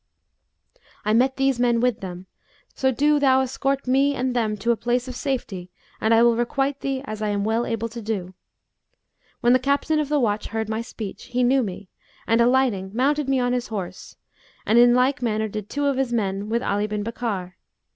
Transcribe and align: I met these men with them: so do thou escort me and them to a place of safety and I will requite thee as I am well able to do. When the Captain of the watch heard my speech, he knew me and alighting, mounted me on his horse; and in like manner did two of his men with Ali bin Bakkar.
I 1.05 1.13
met 1.13 1.37
these 1.37 1.59
men 1.59 1.79
with 1.79 1.99
them: 1.99 2.25
so 2.73 2.91
do 2.91 3.19
thou 3.19 3.41
escort 3.41 3.85
me 3.85 4.15
and 4.15 4.35
them 4.35 4.57
to 4.57 4.71
a 4.71 4.75
place 4.75 5.07
of 5.07 5.15
safety 5.15 5.69
and 6.01 6.11
I 6.11 6.23
will 6.23 6.35
requite 6.35 6.79
thee 6.79 7.03
as 7.05 7.21
I 7.21 7.27
am 7.27 7.43
well 7.43 7.67
able 7.67 7.87
to 7.89 8.01
do. 8.01 8.33
When 9.41 9.53
the 9.53 9.59
Captain 9.59 9.99
of 9.99 10.09
the 10.09 10.19
watch 10.19 10.47
heard 10.47 10.69
my 10.69 10.81
speech, 10.81 11.25
he 11.25 11.43
knew 11.43 11.61
me 11.61 11.87
and 12.25 12.41
alighting, 12.41 12.89
mounted 12.95 13.29
me 13.29 13.39
on 13.39 13.53
his 13.53 13.67
horse; 13.67 14.15
and 14.65 14.79
in 14.79 14.95
like 14.95 15.21
manner 15.21 15.47
did 15.47 15.69
two 15.69 15.85
of 15.85 15.97
his 15.97 16.11
men 16.11 16.49
with 16.49 16.63
Ali 16.63 16.87
bin 16.87 17.03
Bakkar. 17.03 17.57